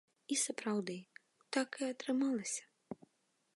[0.35, 0.95] І, сапраўды,
[1.57, 2.63] так і атрымалася!!!